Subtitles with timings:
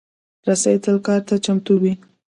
[0.47, 1.93] رسۍ تل کار ته چمتو وي.